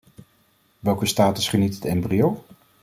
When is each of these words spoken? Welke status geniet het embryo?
Welke 0.79 1.05
status 1.05 1.49
geniet 1.49 1.75
het 1.75 1.85
embryo? 1.85 2.43